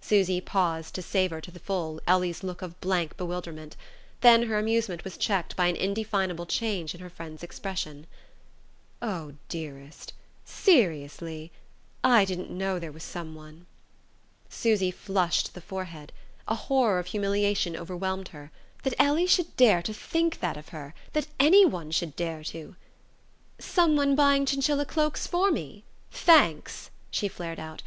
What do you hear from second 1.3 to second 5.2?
to the full Ellie's look of blank bewilderment; then her amusement was